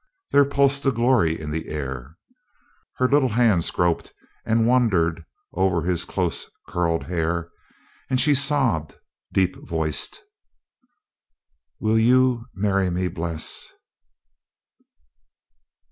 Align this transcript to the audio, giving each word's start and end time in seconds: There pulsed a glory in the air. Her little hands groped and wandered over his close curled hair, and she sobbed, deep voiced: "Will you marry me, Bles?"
There 0.31 0.45
pulsed 0.45 0.83
a 0.87 0.91
glory 0.91 1.39
in 1.39 1.51
the 1.51 1.67
air. 1.67 2.17
Her 2.95 3.07
little 3.07 3.29
hands 3.29 3.69
groped 3.69 4.15
and 4.43 4.65
wandered 4.65 5.23
over 5.53 5.83
his 5.83 6.05
close 6.05 6.49
curled 6.67 7.03
hair, 7.03 7.51
and 8.09 8.19
she 8.19 8.33
sobbed, 8.33 8.95
deep 9.31 9.55
voiced: 9.63 10.23
"Will 11.79 11.99
you 11.99 12.47
marry 12.55 12.89
me, 12.89 13.09
Bles?" 13.09 13.71